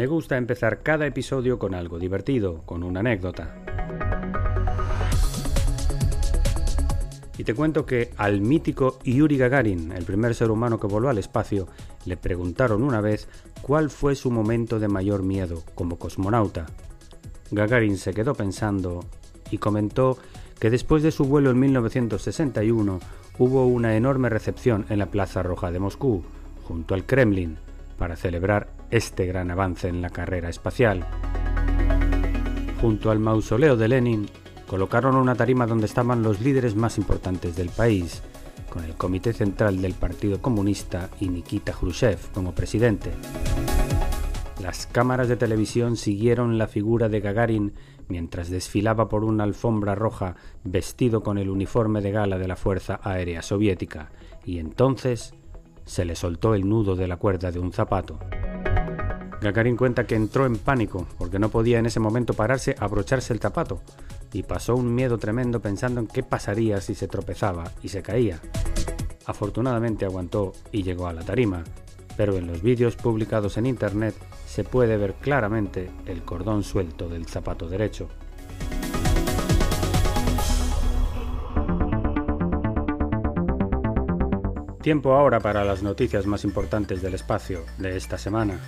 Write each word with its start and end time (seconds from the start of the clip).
Me 0.00 0.06
gusta 0.06 0.38
empezar 0.38 0.82
cada 0.82 1.06
episodio 1.06 1.58
con 1.58 1.74
algo 1.74 1.98
divertido, 1.98 2.62
con 2.64 2.84
una 2.84 3.00
anécdota. 3.00 3.54
Y 7.36 7.44
te 7.44 7.54
cuento 7.54 7.84
que 7.84 8.10
al 8.16 8.40
mítico 8.40 8.98
Yuri 9.04 9.36
Gagarin, 9.36 9.92
el 9.92 10.04
primer 10.04 10.34
ser 10.34 10.50
humano 10.50 10.80
que 10.80 10.86
voló 10.86 11.10
al 11.10 11.18
espacio, 11.18 11.68
le 12.06 12.16
preguntaron 12.16 12.82
una 12.82 13.02
vez 13.02 13.28
cuál 13.60 13.90
fue 13.90 14.14
su 14.14 14.30
momento 14.30 14.78
de 14.78 14.88
mayor 14.88 15.22
miedo 15.22 15.64
como 15.74 15.98
cosmonauta. 15.98 16.64
Gagarin 17.50 17.98
se 17.98 18.14
quedó 18.14 18.32
pensando 18.32 19.04
y 19.50 19.58
comentó 19.58 20.16
que 20.58 20.70
después 20.70 21.02
de 21.02 21.10
su 21.10 21.26
vuelo 21.26 21.50
en 21.50 21.60
1961 21.60 23.00
hubo 23.38 23.66
una 23.66 23.94
enorme 23.94 24.30
recepción 24.30 24.86
en 24.88 24.98
la 24.98 25.10
Plaza 25.10 25.42
Roja 25.42 25.70
de 25.70 25.78
Moscú, 25.78 26.24
junto 26.66 26.94
al 26.94 27.04
Kremlin, 27.04 27.58
para 28.00 28.16
celebrar 28.16 28.72
este 28.90 29.26
gran 29.26 29.50
avance 29.50 29.86
en 29.86 30.00
la 30.00 30.08
carrera 30.08 30.48
espacial. 30.48 31.04
Junto 32.80 33.10
al 33.10 33.18
mausoleo 33.18 33.76
de 33.76 33.88
Lenin, 33.88 34.26
colocaron 34.66 35.16
una 35.16 35.34
tarima 35.34 35.66
donde 35.66 35.84
estaban 35.84 36.22
los 36.22 36.40
líderes 36.40 36.74
más 36.74 36.96
importantes 36.96 37.56
del 37.56 37.68
país, 37.68 38.22
con 38.70 38.84
el 38.84 38.94
Comité 38.94 39.34
Central 39.34 39.82
del 39.82 39.92
Partido 39.92 40.40
Comunista 40.40 41.10
y 41.20 41.28
Nikita 41.28 41.74
Khrushchev 41.74 42.18
como 42.32 42.54
presidente. 42.54 43.12
Las 44.62 44.86
cámaras 44.86 45.28
de 45.28 45.36
televisión 45.36 45.96
siguieron 45.96 46.56
la 46.56 46.68
figura 46.68 47.10
de 47.10 47.20
Gagarin 47.20 47.74
mientras 48.08 48.48
desfilaba 48.48 49.10
por 49.10 49.24
una 49.24 49.44
alfombra 49.44 49.94
roja 49.94 50.36
vestido 50.64 51.22
con 51.22 51.36
el 51.36 51.50
uniforme 51.50 52.00
de 52.00 52.12
gala 52.12 52.38
de 52.38 52.48
la 52.48 52.56
Fuerza 52.56 52.98
Aérea 53.02 53.42
Soviética, 53.42 54.10
y 54.46 54.58
entonces 54.58 55.34
se 55.90 56.04
le 56.04 56.14
soltó 56.14 56.54
el 56.54 56.68
nudo 56.68 56.94
de 56.94 57.08
la 57.08 57.16
cuerda 57.16 57.50
de 57.50 57.58
un 57.58 57.72
zapato. 57.72 58.16
Gagarin 59.40 59.76
cuenta 59.76 60.06
que 60.06 60.14
entró 60.14 60.46
en 60.46 60.56
pánico 60.56 61.08
porque 61.18 61.40
no 61.40 61.48
podía 61.48 61.80
en 61.80 61.86
ese 61.86 61.98
momento 61.98 62.32
pararse 62.32 62.76
a 62.78 62.84
abrocharse 62.84 63.32
el 63.32 63.40
zapato 63.40 63.80
y 64.32 64.44
pasó 64.44 64.76
un 64.76 64.94
miedo 64.94 65.18
tremendo 65.18 65.58
pensando 65.58 65.98
en 65.98 66.06
qué 66.06 66.22
pasaría 66.22 66.80
si 66.80 66.94
se 66.94 67.08
tropezaba 67.08 67.72
y 67.82 67.88
se 67.88 68.02
caía. 68.02 68.40
Afortunadamente 69.26 70.04
aguantó 70.04 70.52
y 70.70 70.84
llegó 70.84 71.08
a 71.08 71.12
la 71.12 71.24
tarima, 71.24 71.64
pero 72.16 72.36
en 72.36 72.46
los 72.46 72.62
vídeos 72.62 72.94
publicados 72.94 73.56
en 73.56 73.66
internet 73.66 74.14
se 74.46 74.62
puede 74.62 74.96
ver 74.96 75.14
claramente 75.14 75.90
el 76.06 76.22
cordón 76.22 76.62
suelto 76.62 77.08
del 77.08 77.26
zapato 77.26 77.68
derecho. 77.68 78.08
Tiempo 84.90 85.14
ahora 85.14 85.38
para 85.38 85.64
las 85.64 85.84
noticias 85.84 86.26
más 86.26 86.42
importantes 86.42 87.00
del 87.00 87.14
espacio 87.14 87.64
de 87.78 87.96
esta 87.96 88.18
semana. 88.18 88.58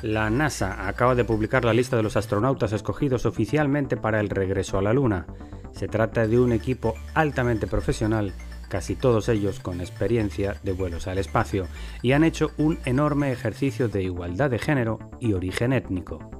La 0.00 0.30
NASA 0.30 0.86
acaba 0.86 1.16
de 1.16 1.24
publicar 1.24 1.64
la 1.64 1.74
lista 1.74 1.96
de 1.96 2.04
los 2.04 2.16
astronautas 2.16 2.72
escogidos 2.72 3.26
oficialmente 3.26 3.96
para 3.96 4.20
el 4.20 4.28
regreso 4.28 4.78
a 4.78 4.82
la 4.82 4.92
Luna. 4.92 5.26
Se 5.72 5.88
trata 5.88 6.28
de 6.28 6.38
un 6.38 6.52
equipo 6.52 6.94
altamente 7.14 7.66
profesional, 7.66 8.32
casi 8.68 8.94
todos 8.94 9.28
ellos 9.28 9.58
con 9.58 9.80
experiencia 9.80 10.54
de 10.62 10.70
vuelos 10.70 11.08
al 11.08 11.18
espacio, 11.18 11.66
y 12.00 12.12
han 12.12 12.22
hecho 12.22 12.52
un 12.58 12.78
enorme 12.84 13.32
ejercicio 13.32 13.88
de 13.88 14.04
igualdad 14.04 14.50
de 14.50 14.60
género 14.60 15.00
y 15.18 15.32
origen 15.32 15.72
étnico. 15.72 16.30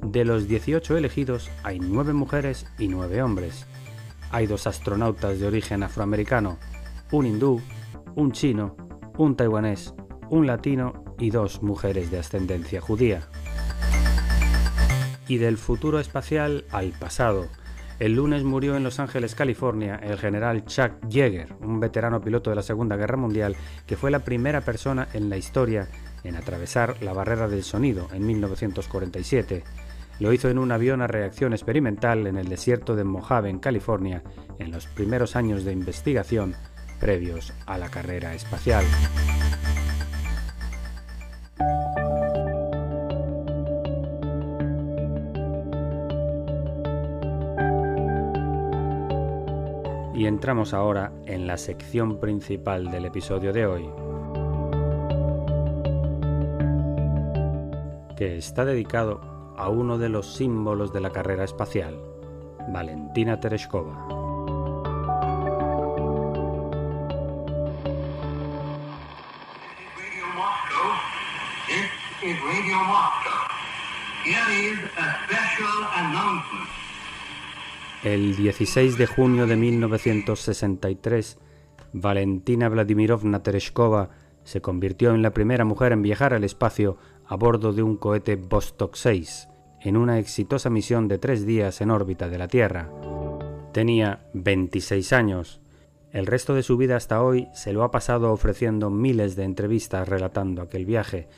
De 0.00 0.24
los 0.24 0.48
18 0.48 0.96
elegidos 0.96 1.50
hay 1.64 1.80
9 1.80 2.14
mujeres 2.14 2.66
y 2.78 2.88
9 2.88 3.20
hombres, 3.20 3.66
hay 4.32 4.46
dos 4.46 4.66
astronautas 4.66 5.38
de 5.38 5.46
origen 5.46 5.82
afroamericano, 5.82 6.58
un 7.12 7.26
hindú, 7.26 7.60
un 8.16 8.32
chino, 8.32 8.76
un 9.18 9.36
taiwanés, 9.36 9.94
un 10.30 10.46
latino 10.46 11.04
y 11.18 11.30
dos 11.30 11.62
mujeres 11.62 12.10
de 12.10 12.18
ascendencia 12.18 12.80
judía. 12.80 13.28
Y 15.28 15.36
del 15.36 15.58
futuro 15.58 16.00
espacial 16.00 16.64
al 16.72 16.90
pasado. 16.92 17.46
El 17.98 18.14
lunes 18.14 18.42
murió 18.42 18.74
en 18.74 18.82
Los 18.82 18.98
Ángeles, 18.98 19.34
California, 19.34 20.00
el 20.02 20.18
general 20.18 20.64
Chuck 20.64 20.92
Yeager, 21.08 21.54
un 21.60 21.78
veterano 21.78 22.20
piloto 22.20 22.50
de 22.50 22.56
la 22.56 22.62
Segunda 22.62 22.96
Guerra 22.96 23.18
Mundial 23.18 23.54
que 23.86 23.96
fue 23.96 24.10
la 24.10 24.20
primera 24.20 24.62
persona 24.62 25.08
en 25.12 25.28
la 25.28 25.36
historia 25.36 25.88
en 26.24 26.36
atravesar 26.36 27.00
la 27.02 27.12
barrera 27.12 27.48
del 27.48 27.62
sonido 27.62 28.08
en 28.12 28.26
1947 28.26 29.62
lo 30.22 30.32
hizo 30.32 30.48
en 30.48 30.58
un 30.60 30.70
avión 30.70 31.02
a 31.02 31.08
reacción 31.08 31.52
experimental 31.52 32.28
en 32.28 32.36
el 32.36 32.48
desierto 32.48 32.94
de 32.94 33.02
Mojave, 33.02 33.50
en 33.50 33.58
California, 33.58 34.22
en 34.60 34.70
los 34.70 34.86
primeros 34.86 35.34
años 35.34 35.64
de 35.64 35.72
investigación 35.72 36.54
previos 37.00 37.52
a 37.66 37.76
la 37.76 37.88
carrera 37.88 38.32
espacial. 38.32 38.84
Y 50.14 50.26
entramos 50.26 50.72
ahora 50.72 51.10
en 51.26 51.48
la 51.48 51.56
sección 51.56 52.20
principal 52.20 52.92
del 52.92 53.06
episodio 53.06 53.52
de 53.52 53.66
hoy, 53.66 53.90
que 58.16 58.36
está 58.36 58.64
dedicado 58.64 59.31
a 59.62 59.68
uno 59.68 59.96
de 59.96 60.08
los 60.08 60.34
símbolos 60.34 60.92
de 60.92 61.00
la 61.00 61.10
carrera 61.10 61.44
espacial, 61.44 61.96
Valentina 62.72 63.38
Tereshkova. 63.38 64.08
El 78.02 78.34
16 78.34 78.98
de 78.98 79.06
junio 79.06 79.46
de 79.46 79.54
1963, 79.54 81.38
Valentina 81.92 82.68
Vladimirovna 82.68 83.44
Tereshkova 83.44 84.10
se 84.42 84.60
convirtió 84.60 85.14
en 85.14 85.22
la 85.22 85.30
primera 85.30 85.64
mujer 85.64 85.92
en 85.92 86.02
viajar 86.02 86.34
al 86.34 86.42
espacio 86.42 86.96
a 87.26 87.36
bordo 87.36 87.72
de 87.72 87.84
un 87.84 87.96
cohete 87.96 88.34
Vostok 88.34 88.96
6, 88.96 89.50
en 89.84 89.96
una 89.96 90.18
exitosa 90.18 90.70
misión 90.70 91.08
de 91.08 91.18
tres 91.18 91.44
días 91.44 91.80
en 91.80 91.90
órbita 91.90 92.28
de 92.28 92.38
la 92.38 92.48
Tierra. 92.48 92.90
Tenía 93.72 94.26
26 94.34 95.12
años. 95.12 95.60
El 96.12 96.26
resto 96.26 96.54
de 96.54 96.62
su 96.62 96.76
vida 96.76 96.96
hasta 96.96 97.22
hoy 97.22 97.48
se 97.54 97.72
lo 97.72 97.82
ha 97.82 97.90
pasado 97.90 98.32
ofreciendo 98.32 98.90
miles 98.90 99.34
de 99.34 99.44
entrevistas 99.44 100.08
relatando 100.08 100.62
aquel 100.62 100.84
viaje, 100.84 101.28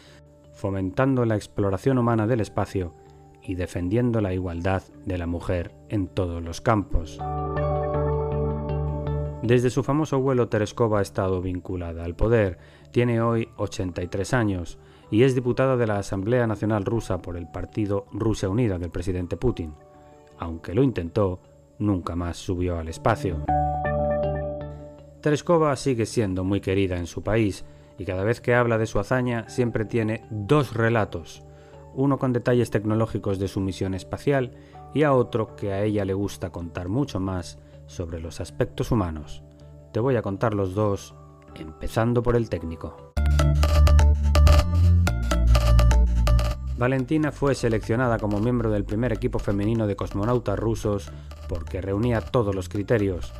fomentando 0.53 1.25
la 1.25 1.37
exploración 1.37 1.99
humana 1.99 2.27
del 2.27 2.41
espacio 2.41 2.95
y 3.43 3.55
defendiendo 3.55 4.21
la 4.21 4.35
igualdad 4.35 4.83
de 5.05 5.19
la 5.19 5.27
mujer 5.27 5.73
en 5.89 6.09
todos 6.09 6.43
los 6.43 6.61
campos. 6.61 7.19
Desde 9.43 9.71
su 9.71 9.83
famoso 9.83 10.21
vuelo 10.21 10.49
Tereskova 10.49 11.01
ha 11.01 11.03
estado 11.03 11.43
vinculada 11.43 12.05
al 12.05 12.17
poder, 12.17 12.59
tiene 12.91 13.21
hoy 13.21 13.49
83 13.57 14.33
años 14.33 14.79
y 15.15 15.23
es 15.23 15.37
diputada 15.37 15.77
de 15.77 15.87
la 15.87 16.01
Asamblea 16.01 16.45
Nacional 16.45 16.85
Rusa 16.85 17.19
por 17.19 17.37
el 17.37 17.47
partido 17.47 18.07
Rusia 18.11 18.49
Unida 18.49 18.81
del 18.81 18.91
presidente 18.91 19.37
Putin. 19.37 19.73
Aunque 20.41 20.75
lo 20.75 20.83
intentó, 20.83 21.39
nunca 21.79 22.17
más 22.17 22.37
subió 22.37 22.81
al 22.81 22.89
espacio. 22.89 23.45
Tereskova 25.21 25.77
sigue 25.77 26.05
siendo 26.07 26.43
muy 26.43 26.61
querida 26.61 26.97
en 26.97 27.07
su 27.07 27.23
país 27.23 27.65
y 27.97 28.05
cada 28.05 28.25
vez 28.25 28.41
que 28.41 28.57
habla 28.57 28.77
de 28.77 28.87
su 28.87 28.99
hazaña 28.99 29.49
siempre 29.49 29.85
tiene 29.85 30.27
dos 30.31 30.75
relatos, 30.75 31.45
uno 31.95 32.19
con 32.19 32.33
detalles 32.33 32.71
tecnológicos 32.71 33.39
de 33.39 33.47
su 33.47 33.61
misión 33.61 33.95
espacial 33.95 34.51
y 34.95 35.05
a 35.05 35.13
otro 35.13 35.55
que 35.55 35.73
a 35.73 35.85
ella 35.85 36.05
le 36.05 36.15
gusta 36.15 36.51
contar 36.51 36.89
mucho 36.89 37.21
más 37.21 37.61
sobre 37.87 38.19
los 38.19 38.41
aspectos 38.41 38.91
humanos. 38.91 39.45
Te 39.93 40.01
voy 40.01 40.17
a 40.17 40.23
contar 40.23 40.55
los 40.55 40.75
dos, 40.75 41.15
empezando 41.55 42.21
por 42.21 42.35
el 42.35 42.49
técnico. 42.49 43.14
Valentina 46.77 47.33
fue 47.33 47.55
seleccionada 47.55 48.19
como 48.19 48.41
miembro 48.41 48.71
del 48.71 48.85
primer 48.85 49.13
equipo 49.13 49.39
femenino 49.39 49.87
de 49.87 49.97
cosmonautas 49.97 50.59
rusos 50.59 51.13
porque 51.49 51.81
reunía 51.81 52.21
todos 52.21 52.55
los 52.55 52.69
criterios, 52.69 53.33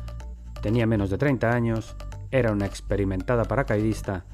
Tenía 0.65 0.87
menos 0.87 1.11
de 1.11 1.19
30 1.19 1.51
años, 1.51 1.95
era 2.31 2.51
una 2.51 2.65
experimentada 2.65 3.43
paracaidista, 3.43 4.25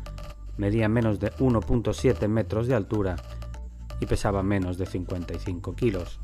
medía 0.55 0.87
menos 0.87 1.19
de 1.19 1.29
1.7 1.33 2.25
metros 2.29 2.67
de 2.67 2.73
altura 2.73 3.17
y 3.99 4.05
pesaba 4.05 4.41
menos 4.41 4.77
de 4.77 4.85
55 4.85 5.75
kilos. 5.75 6.21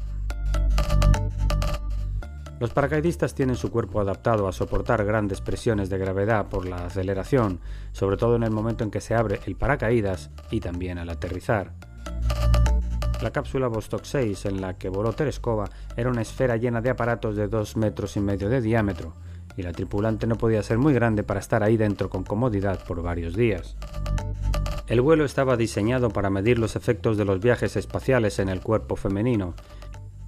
Los 2.62 2.70
paracaidistas 2.72 3.36
tienen 3.36 3.58
su 3.58 3.70
cuerpo 3.70 4.00
adaptado 4.00 4.48
a 4.48 4.54
soportar 4.54 5.04
grandes 5.04 5.42
presiones 5.42 5.90
de 5.90 5.98
gravedad 5.98 6.48
por 6.48 6.66
la 6.66 6.86
aceleración, 6.86 7.60
sobre 7.92 8.16
todo 8.16 8.38
en 8.38 8.44
el 8.44 8.52
momento 8.52 8.86
en 8.86 8.92
que 8.92 9.02
se 9.02 9.14
abre 9.14 9.42
el 9.46 9.58
paracaídas 9.58 10.30
y 10.52 10.62
también 10.62 11.00
al 11.00 11.10
aterrizar. 11.10 11.74
La 13.22 13.32
cápsula 13.32 13.68
Vostok 13.68 14.04
6 14.04 14.46
en 14.46 14.62
la 14.62 14.78
que 14.78 14.90
voló 14.90 15.12
Tereskova 15.12 15.70
era 15.96 16.10
una 16.10 16.22
esfera 16.22 16.56
llena 16.56 16.82
de 16.82 16.92
aparatos 16.92 17.36
de 17.36 17.48
2 17.48 17.76
metros 17.78 18.16
y 18.16 18.20
medio 18.20 18.48
de 18.48 18.62
diámetro, 18.62 19.14
y 19.56 19.64
la 19.64 19.72
tripulante 19.72 20.28
no 20.28 20.36
podía 20.36 20.62
ser 20.62 20.78
muy 20.78 20.94
grande 20.94 21.24
para 21.24 21.40
estar 21.40 21.64
ahí 21.64 21.78
dentro 21.78 22.10
con 22.10 22.24
comodidad 22.24 22.84
por 22.86 23.02
varios 23.02 23.36
días. 23.36 23.76
El 24.88 25.02
vuelo 25.02 25.26
estaba 25.26 25.58
diseñado 25.58 26.12
para 26.12 26.30
medir 26.30 26.60
los 26.60 26.76
efectos 26.76 27.18
de 27.18 27.26
los 27.26 27.42
viajes 27.42 27.76
espaciales 27.76 28.38
en 28.38 28.50
el 28.50 28.62
cuerpo 28.62 28.96
femenino 28.96 29.56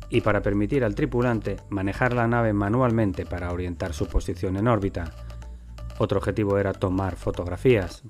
y 0.09 0.21
para 0.21 0.41
permitir 0.41 0.83
al 0.83 0.95
tripulante 0.95 1.57
manejar 1.69 2.13
la 2.13 2.27
nave 2.27 2.53
manualmente 2.53 3.25
para 3.25 3.53
orientar 3.53 3.93
su 3.93 4.07
posición 4.07 4.57
en 4.57 4.67
órbita. 4.67 5.11
Otro 5.99 6.17
objetivo 6.17 6.57
era 6.57 6.73
tomar 6.73 7.15
fotografías. 7.15 8.03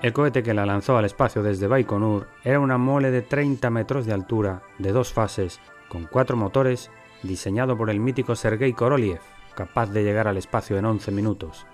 El 0.00 0.12
cohete 0.12 0.44
que 0.44 0.54
la 0.54 0.64
lanzó 0.64 0.96
al 0.96 1.04
espacio 1.04 1.42
desde 1.42 1.66
Baikonur 1.66 2.28
era 2.44 2.60
una 2.60 2.78
mole 2.78 3.10
de 3.10 3.22
30 3.22 3.68
metros 3.70 4.06
de 4.06 4.12
altura, 4.12 4.62
de 4.78 4.92
dos 4.92 5.12
fases, 5.12 5.60
con 5.88 6.04
cuatro 6.04 6.36
motores 6.36 6.90
diseñado 7.24 7.76
por 7.76 7.90
el 7.90 7.98
mítico 7.98 8.36
Sergei 8.36 8.72
Korolev, 8.74 9.18
capaz 9.56 9.90
de 9.90 10.04
llegar 10.04 10.28
al 10.28 10.36
espacio 10.36 10.78
en 10.78 10.84
11 10.84 11.10
minutos. 11.10 11.66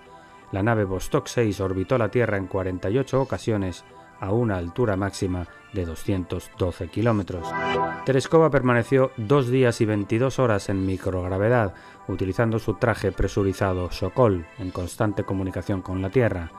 La 0.51 0.63
nave 0.63 0.85
Vostok 0.85 1.27
6 1.27 1.59
orbitó 1.59 1.99
la 1.99 2.09
Tierra 2.09 2.37
en 2.37 2.47
48 2.47 3.21
ocasiones 3.21 3.85
a 4.19 4.31
una 4.31 4.57
altura 4.57 4.95
máxima 4.95 5.47
de 5.73 5.85
212 5.85 6.87
kilómetros. 6.87 7.47
Tereskova 8.05 8.49
permaneció 8.49 9.11
dos 9.17 9.49
días 9.49 9.81
y 9.81 9.85
22 9.85 10.39
horas 10.39 10.69
en 10.69 10.85
microgravedad, 10.85 11.75
utilizando 12.07 12.57
su 12.57 12.75
traje 12.75 13.11
presurizado 13.11 13.91
Sokol 13.91 14.47
en 14.57 14.71
constante 14.71 15.23
comunicación 15.23 15.81
con 15.81 16.01
la 16.01 16.09
Tierra. 16.09 16.51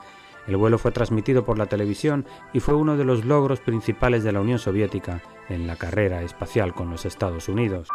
El 0.46 0.56
vuelo 0.56 0.78
fue 0.78 0.92
transmitido 0.92 1.44
por 1.44 1.58
la 1.58 1.66
televisión 1.66 2.24
y 2.52 2.60
fue 2.60 2.74
uno 2.74 2.96
de 2.96 3.04
los 3.04 3.24
logros 3.24 3.60
principales 3.60 4.22
de 4.22 4.32
la 4.32 4.40
Unión 4.40 4.58
Soviética 4.58 5.22
en 5.48 5.66
la 5.66 5.76
carrera 5.76 6.22
espacial 6.22 6.72
con 6.72 6.90
los 6.90 7.04
Estados 7.04 7.48
Unidos. 7.48 7.88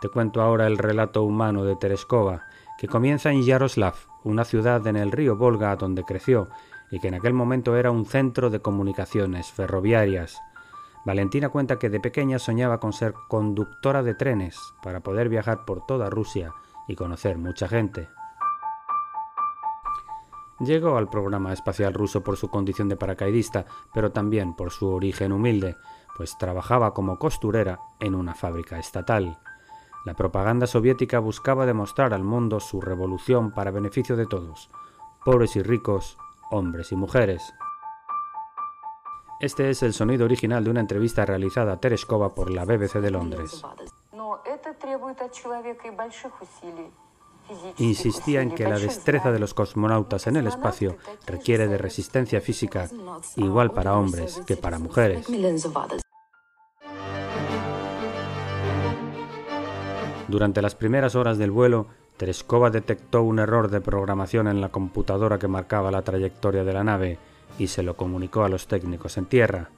Te 0.00 0.08
cuento 0.08 0.42
ahora 0.42 0.66
el 0.66 0.78
relato 0.78 1.22
humano 1.22 1.64
de 1.64 1.76
Tereskova, 1.76 2.44
que 2.78 2.88
comienza 2.88 3.30
en 3.30 3.42
Yaroslav, 3.42 3.94
una 4.22 4.44
ciudad 4.44 4.86
en 4.86 4.96
el 4.96 5.12
río 5.12 5.36
Volga 5.36 5.76
donde 5.76 6.04
creció 6.04 6.48
y 6.90 7.00
que 7.00 7.08
en 7.08 7.14
aquel 7.14 7.32
momento 7.34 7.76
era 7.76 7.90
un 7.90 8.06
centro 8.06 8.50
de 8.50 8.60
comunicaciones 8.60 9.50
ferroviarias. 9.50 10.40
Valentina 11.04 11.50
cuenta 11.50 11.78
que 11.78 11.90
de 11.90 12.00
pequeña 12.00 12.38
soñaba 12.38 12.80
con 12.80 12.94
ser 12.94 13.14
conductora 13.28 14.02
de 14.02 14.14
trenes 14.14 14.58
para 14.82 15.00
poder 15.00 15.28
viajar 15.28 15.64
por 15.66 15.84
toda 15.86 16.08
Rusia 16.08 16.52
y 16.88 16.96
conocer 16.96 17.38
mucha 17.38 17.68
gente. 17.68 18.08
Llegó 20.60 20.96
al 20.96 21.10
programa 21.10 21.52
espacial 21.52 21.94
ruso 21.94 22.22
por 22.22 22.36
su 22.36 22.48
condición 22.48 22.88
de 22.88 22.96
paracaidista, 22.96 23.66
pero 23.92 24.12
también 24.12 24.54
por 24.54 24.70
su 24.70 24.88
origen 24.88 25.32
humilde, 25.32 25.76
pues 26.16 26.38
trabajaba 26.38 26.94
como 26.94 27.18
costurera 27.18 27.80
en 27.98 28.14
una 28.14 28.34
fábrica 28.34 28.78
estatal. 28.78 29.38
La 30.04 30.14
propaganda 30.14 30.66
soviética 30.66 31.18
buscaba 31.18 31.66
demostrar 31.66 32.14
al 32.14 32.22
mundo 32.22 32.60
su 32.60 32.80
revolución 32.80 33.50
para 33.50 33.72
beneficio 33.72 34.16
de 34.16 34.26
todos, 34.26 34.70
pobres 35.24 35.56
y 35.56 35.62
ricos, 35.62 36.18
hombres 36.50 36.92
y 36.92 36.96
mujeres. 36.96 37.52
Este 39.40 39.70
es 39.70 39.82
el 39.82 39.92
sonido 39.92 40.24
original 40.24 40.62
de 40.62 40.70
una 40.70 40.80
entrevista 40.80 41.26
realizada 41.26 41.72
a 41.72 41.80
Tereskova 41.80 42.34
por 42.34 42.50
la 42.50 42.64
BBC 42.64 43.00
de 43.00 43.10
Londres. 43.10 43.62
Insistía 47.78 48.40
en 48.40 48.52
que 48.52 48.64
la 48.64 48.78
destreza 48.78 49.30
de 49.30 49.38
los 49.38 49.52
cosmonautas 49.52 50.26
en 50.26 50.36
el 50.36 50.46
espacio 50.46 50.96
requiere 51.26 51.68
de 51.68 51.76
resistencia 51.76 52.40
física 52.40 52.88
igual 53.36 53.70
para 53.72 53.98
hombres 53.98 54.40
que 54.46 54.56
para 54.56 54.78
mujeres. 54.78 55.26
Durante 60.28 60.62
las 60.62 60.74
primeras 60.74 61.14
horas 61.14 61.36
del 61.36 61.50
vuelo, 61.50 61.86
Tereskova 62.16 62.70
detectó 62.70 63.22
un 63.22 63.38
error 63.38 63.70
de 63.70 63.80
programación 63.80 64.48
en 64.48 64.60
la 64.60 64.70
computadora 64.70 65.38
que 65.38 65.48
marcaba 65.48 65.90
la 65.90 66.02
trayectoria 66.02 66.64
de 66.64 66.72
la 66.72 66.84
nave 66.84 67.18
y 67.58 67.66
se 67.66 67.82
lo 67.82 67.96
comunicó 67.96 68.42
a 68.44 68.48
los 68.48 68.66
técnicos 68.66 69.18
en 69.18 69.26
tierra. 69.26 69.68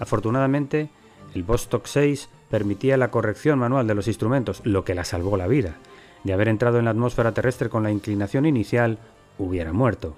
Afortunadamente, 0.00 0.90
el 1.34 1.42
Vostok 1.42 1.86
6 1.86 2.28
permitía 2.52 2.98
la 2.98 3.10
corrección 3.10 3.58
manual 3.58 3.86
de 3.86 3.94
los 3.94 4.08
instrumentos, 4.08 4.60
lo 4.64 4.84
que 4.84 4.94
la 4.94 5.04
salvó 5.04 5.38
la 5.38 5.46
vida. 5.46 5.76
De 6.22 6.34
haber 6.34 6.48
entrado 6.48 6.78
en 6.78 6.84
la 6.84 6.90
atmósfera 6.90 7.32
terrestre 7.32 7.70
con 7.70 7.82
la 7.82 7.90
inclinación 7.90 8.44
inicial, 8.44 8.98
hubiera 9.38 9.72
muerto. 9.72 10.14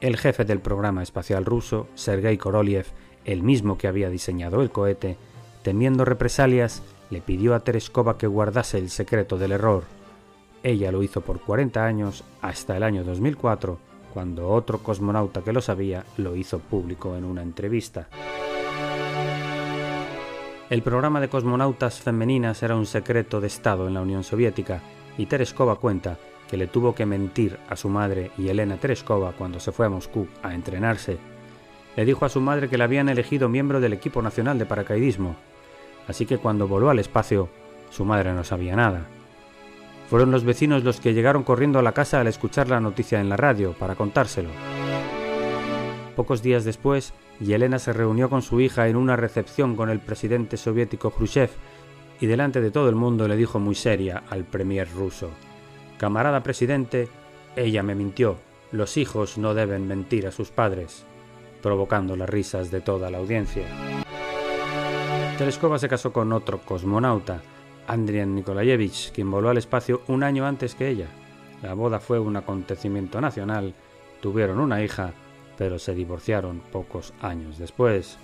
El 0.00 0.16
jefe 0.16 0.44
del 0.44 0.60
programa 0.60 1.02
espacial 1.02 1.44
ruso, 1.44 1.88
Sergei 1.96 2.38
Korolev, 2.38 2.86
el 3.24 3.42
mismo 3.42 3.78
que 3.78 3.88
había 3.88 4.10
diseñado 4.10 4.62
el 4.62 4.70
cohete, 4.70 5.16
temiendo 5.64 6.04
represalias, 6.04 6.84
le 7.10 7.20
pidió 7.20 7.56
a 7.56 7.64
Tereskova 7.64 8.16
que 8.16 8.28
guardase 8.28 8.78
el 8.78 8.90
secreto 8.90 9.38
del 9.38 9.50
error. 9.50 9.82
Ella 10.62 10.92
lo 10.92 11.02
hizo 11.02 11.20
por 11.20 11.40
40 11.40 11.84
años 11.84 12.22
hasta 12.42 12.76
el 12.76 12.84
año 12.84 13.02
2004, 13.02 13.76
cuando 14.14 14.48
otro 14.48 14.78
cosmonauta 14.84 15.42
que 15.42 15.52
lo 15.52 15.62
sabía 15.62 16.04
lo 16.16 16.36
hizo 16.36 16.60
público 16.60 17.16
en 17.16 17.24
una 17.24 17.42
entrevista. 17.42 18.06
El 20.70 20.82
programa 20.82 21.20
de 21.20 21.28
cosmonautas 21.28 22.00
femeninas 22.00 22.62
era 22.62 22.76
un 22.76 22.86
secreto 22.86 23.40
de 23.40 23.48
Estado 23.48 23.86
en 23.86 23.94
la 23.94 24.00
Unión 24.00 24.24
Soviética 24.24 24.80
y 25.18 25.26
Tereskova 25.26 25.76
cuenta 25.76 26.16
que 26.48 26.56
le 26.56 26.68
tuvo 26.68 26.94
que 26.94 27.06
mentir 27.06 27.58
a 27.68 27.76
su 27.76 27.88
madre 27.88 28.30
y 28.38 28.48
Elena 28.48 28.78
Tereskova 28.78 29.32
cuando 29.32 29.60
se 29.60 29.72
fue 29.72 29.86
a 29.86 29.90
Moscú 29.90 30.28
a 30.42 30.54
entrenarse. 30.54 31.18
Le 31.96 32.04
dijo 32.04 32.24
a 32.24 32.28
su 32.28 32.40
madre 32.40 32.68
que 32.68 32.78
la 32.78 32.84
habían 32.84 33.08
elegido 33.08 33.48
miembro 33.48 33.80
del 33.80 33.92
equipo 33.92 34.22
nacional 34.22 34.58
de 34.58 34.66
paracaidismo 34.66 35.36
así 36.10 36.26
que 36.26 36.38
cuando 36.38 36.66
voló 36.66 36.90
al 36.90 36.98
espacio, 36.98 37.48
su 37.90 38.04
madre 38.04 38.32
no 38.32 38.42
sabía 38.42 38.74
nada. 38.74 39.06
Fueron 40.08 40.32
los 40.32 40.44
vecinos 40.44 40.82
los 40.82 41.00
que 41.00 41.14
llegaron 41.14 41.44
corriendo 41.44 41.78
a 41.78 41.82
la 41.82 41.92
casa 41.92 42.20
al 42.20 42.26
escuchar 42.26 42.68
la 42.68 42.80
noticia 42.80 43.20
en 43.20 43.28
la 43.28 43.36
radio 43.36 43.74
para 43.74 43.94
contárselo. 43.94 44.50
Pocos 46.16 46.42
días 46.42 46.64
después, 46.64 47.14
Yelena 47.40 47.78
se 47.78 47.92
reunió 47.92 48.28
con 48.28 48.42
su 48.42 48.60
hija 48.60 48.88
en 48.88 48.96
una 48.96 49.16
recepción 49.16 49.74
con 49.74 49.88
el 49.90 49.98
presidente 49.98 50.56
soviético 50.56 51.10
Khrushchev 51.10 51.50
y 52.20 52.26
delante 52.26 52.60
de 52.60 52.70
todo 52.70 52.88
el 52.88 52.94
mundo 52.94 53.26
le 53.26 53.36
dijo 53.36 53.58
muy 53.58 53.74
seria 53.74 54.22
al 54.28 54.44
premier 54.44 54.88
ruso, 54.92 55.30
Camarada 55.98 56.42
presidente, 56.42 57.08
ella 57.56 57.82
me 57.82 57.94
mintió, 57.94 58.38
los 58.72 58.96
hijos 58.96 59.36
no 59.36 59.52
deben 59.54 59.86
mentir 59.86 60.26
a 60.26 60.32
sus 60.32 60.50
padres, 60.50 61.04
provocando 61.62 62.16
las 62.16 62.28
risas 62.28 62.70
de 62.70 62.80
toda 62.80 63.10
la 63.10 63.18
audiencia. 63.18 63.64
Tereskova 65.36 65.78
se 65.78 65.88
casó 65.88 66.12
con 66.12 66.32
otro 66.32 66.60
cosmonauta, 66.60 67.42
Andrian 67.86 68.34
Nikolayevich, 68.34 69.12
quien 69.12 69.30
voló 69.30 69.48
al 69.48 69.58
espacio 69.58 70.02
un 70.06 70.22
año 70.22 70.46
antes 70.46 70.74
que 70.74 70.88
ella. 70.88 71.08
La 71.62 71.74
boda 71.74 72.00
fue 72.00 72.18
un 72.18 72.36
acontecimiento 72.36 73.20
nacional, 73.20 73.74
tuvieron 74.20 74.58
una 74.58 74.82
hija, 74.82 75.12
pero 75.60 75.78
se 75.78 75.94
divorciaron 75.94 76.62
pocos 76.72 77.12
años 77.20 77.58
después. 77.58 78.16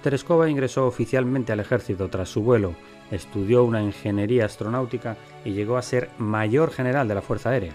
Tereskova 0.00 0.48
ingresó 0.48 0.86
oficialmente 0.86 1.50
al 1.50 1.58
ejército 1.58 2.08
tras 2.08 2.28
su 2.28 2.40
vuelo, 2.40 2.76
estudió 3.10 3.64
una 3.64 3.82
ingeniería 3.82 4.44
astronáutica 4.44 5.16
y 5.44 5.54
llegó 5.54 5.76
a 5.76 5.82
ser 5.82 6.10
mayor 6.18 6.70
general 6.70 7.08
de 7.08 7.16
la 7.16 7.20
Fuerza 7.20 7.50
Aérea. 7.50 7.74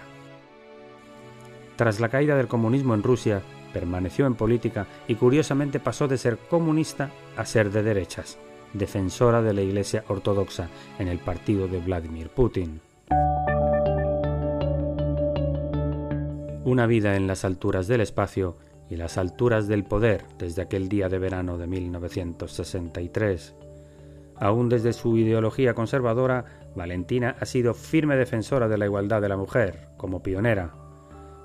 Tras 1.76 2.00
la 2.00 2.08
caída 2.08 2.34
del 2.34 2.48
comunismo 2.48 2.94
en 2.94 3.02
Rusia, 3.02 3.42
permaneció 3.74 4.24
en 4.24 4.36
política 4.36 4.86
y 5.06 5.16
curiosamente 5.16 5.80
pasó 5.80 6.08
de 6.08 6.16
ser 6.16 6.38
comunista 6.48 7.10
a 7.36 7.44
ser 7.44 7.70
de 7.70 7.82
derechas, 7.82 8.38
defensora 8.72 9.42
de 9.42 9.52
la 9.52 9.60
Iglesia 9.60 10.02
Ortodoxa 10.08 10.70
en 10.98 11.08
el 11.08 11.18
partido 11.18 11.68
de 11.68 11.80
Vladimir 11.80 12.30
Putin. 12.30 12.80
Una 16.64 16.86
vida 16.86 17.14
en 17.14 17.26
las 17.26 17.44
alturas 17.44 17.88
del 17.88 18.00
espacio 18.00 18.56
y 18.88 18.96
las 18.96 19.18
alturas 19.18 19.68
del 19.68 19.84
poder 19.84 20.24
desde 20.38 20.62
aquel 20.62 20.88
día 20.88 21.10
de 21.10 21.18
verano 21.18 21.58
de 21.58 21.66
1963. 21.66 23.54
Aún 24.36 24.70
desde 24.70 24.94
su 24.94 25.18
ideología 25.18 25.74
conservadora, 25.74 26.46
Valentina 26.74 27.36
ha 27.38 27.44
sido 27.44 27.74
firme 27.74 28.16
defensora 28.16 28.66
de 28.66 28.78
la 28.78 28.86
igualdad 28.86 29.20
de 29.20 29.28
la 29.28 29.36
mujer, 29.36 29.88
como 29.98 30.22
pionera. 30.22 30.72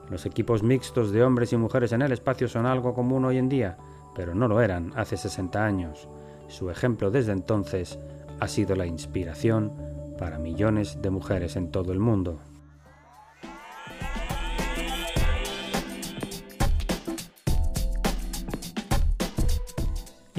Los 0.09 0.25
equipos 0.25 0.63
mixtos 0.63 1.11
de 1.11 1.21
hombres 1.21 1.51
y 1.51 1.57
mujeres 1.57 1.91
en 1.91 2.01
el 2.01 2.13
espacio 2.13 2.47
son 2.47 2.65
algo 2.65 2.93
común 2.93 3.25
hoy 3.25 3.39
en 3.39 3.49
día, 3.49 3.77
pero 4.15 4.33
no 4.33 4.47
lo 4.47 4.61
eran 4.61 4.93
hace 4.95 5.17
60 5.17 5.65
años. 5.65 6.07
Su 6.47 6.69
ejemplo 6.71 7.11
desde 7.11 7.33
entonces 7.33 7.99
ha 8.39 8.47
sido 8.47 8.73
la 8.77 8.85
inspiración 8.85 9.73
para 10.17 10.39
millones 10.39 11.01
de 11.01 11.09
mujeres 11.09 11.57
en 11.57 11.71
todo 11.71 11.91
el 11.91 11.99
mundo. 11.99 12.39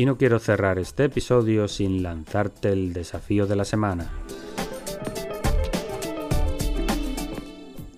Y 0.01 0.07
no 0.07 0.17
quiero 0.17 0.39
cerrar 0.39 0.79
este 0.79 1.05
episodio 1.05 1.69
sin 1.69 2.03
lanzarte 2.03 2.73
el 2.73 2.95
desafío 2.95 3.47
de 3.47 3.55
la 3.55 3.67
semana. 3.67 4.11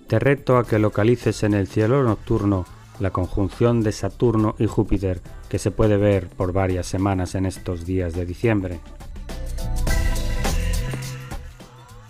Te 0.09 0.19
reto 0.19 0.57
a 0.57 0.67
que 0.67 0.81
localices 0.81 1.45
en 1.45 1.55
el 1.55 1.69
cielo 1.69 2.03
nocturno 2.03 2.65
la 2.99 3.13
conjunción 3.13 3.85
de 3.85 3.93
Saturno 3.93 4.57
y 4.59 4.67
Júpiter 4.67 5.21
que 5.49 5.61
se 5.61 5.71
puede 5.71 5.97
ver 5.97 6.29
por 6.29 6.53
varias 6.53 6.89
semanas 6.89 7.37
en 7.37 7.47
estos 7.47 7.87
días 7.87 8.15
de 8.15 8.27
diciembre. 8.27 8.81